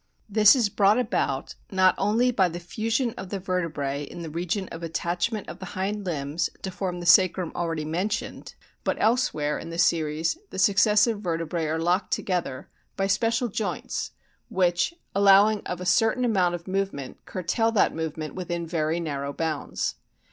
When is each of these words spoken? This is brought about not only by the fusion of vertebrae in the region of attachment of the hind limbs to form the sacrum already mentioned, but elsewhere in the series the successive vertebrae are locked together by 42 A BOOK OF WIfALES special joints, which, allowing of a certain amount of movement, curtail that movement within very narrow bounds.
This 0.27 0.55
is 0.55 0.67
brought 0.69 0.97
about 0.97 1.53
not 1.69 1.93
only 1.99 2.31
by 2.31 2.49
the 2.49 2.59
fusion 2.59 3.11
of 3.19 3.29
vertebrae 3.31 4.01
in 4.01 4.23
the 4.23 4.31
region 4.31 4.67
of 4.69 4.81
attachment 4.81 5.47
of 5.47 5.59
the 5.59 5.67
hind 5.77 6.07
limbs 6.07 6.49
to 6.63 6.71
form 6.71 6.99
the 6.99 7.05
sacrum 7.05 7.51
already 7.53 7.85
mentioned, 7.85 8.55
but 8.83 8.97
elsewhere 8.99 9.59
in 9.59 9.69
the 9.69 9.77
series 9.77 10.39
the 10.49 10.57
successive 10.57 11.21
vertebrae 11.21 11.67
are 11.67 11.77
locked 11.77 12.11
together 12.11 12.67
by 12.97 13.03
42 13.03 13.03
A 13.03 13.03
BOOK 13.03 13.03
OF 13.03 13.03
WIfALES 13.03 13.13
special 13.13 13.47
joints, 13.71 14.11
which, 14.49 14.93
allowing 15.13 15.59
of 15.67 15.79
a 15.79 15.85
certain 15.85 16.25
amount 16.25 16.55
of 16.55 16.67
movement, 16.67 17.23
curtail 17.25 17.71
that 17.73 17.93
movement 17.93 18.33
within 18.33 18.65
very 18.65 18.99
narrow 18.99 19.31
bounds. 19.31 19.97